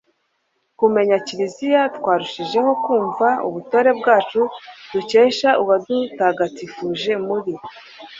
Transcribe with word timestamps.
kumenya 0.79 1.15
kiliziya 1.25 1.81
twarushijeho 1.97 2.71
kumva 2.83 3.27
ubutore 3.47 3.89
bwacu 3.99 4.41
dukesha 4.93 5.49
uwadutagatifuje 5.61 7.11
muri 7.27 7.53